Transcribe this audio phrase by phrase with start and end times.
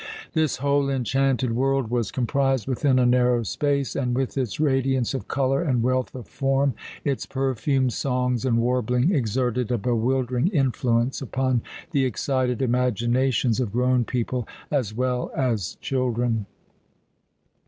[0.33, 5.27] This whole enchanted world was comprised within a narrow space, and, with its radiance of
[5.27, 6.73] colour and wealth of form,
[7.05, 11.61] its perfume, songs, and warbling, exerted a bewildering influence upon
[11.91, 16.47] the excited imaginations of grown people as well as children.